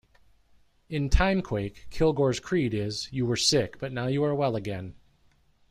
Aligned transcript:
In 0.89 1.11
"Timequake" 1.11 1.87
Kilgore's 1.91 2.39
creed 2.39 2.73
is 2.73 3.07
"You 3.13 3.27
were 3.27 3.35
sick, 3.37 3.77
but 3.77 3.91
now 3.93 4.07
you 4.07 4.23
are 4.23 4.33
well 4.33 4.55
again. 4.55 4.95